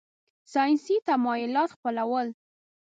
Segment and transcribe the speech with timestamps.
[0.53, 2.27] ساینسي تمایلات خپلول.